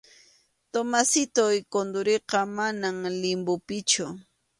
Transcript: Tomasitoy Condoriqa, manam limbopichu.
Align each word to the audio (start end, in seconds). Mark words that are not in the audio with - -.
Tomasitoy 0.71 1.55
Condoriqa, 1.73 2.39
manam 2.57 2.97
limbopichu. 3.21 4.05